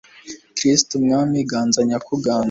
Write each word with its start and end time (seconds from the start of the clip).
kristu 0.55 0.93
mwami 1.05 1.37
ganza 1.49 1.79
nyakuganza 1.89 2.39